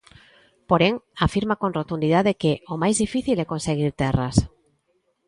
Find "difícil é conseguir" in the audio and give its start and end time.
3.03-3.91